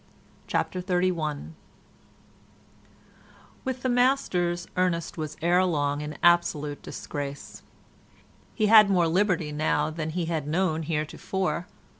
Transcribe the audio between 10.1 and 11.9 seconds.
had known heretofore.